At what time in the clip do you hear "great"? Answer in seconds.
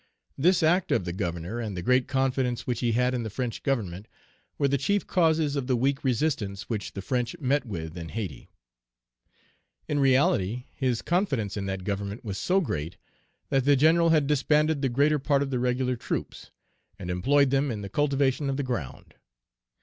1.83-2.07, 12.61-12.97